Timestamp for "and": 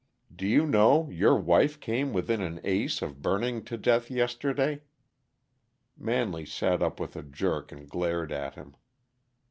7.71-7.87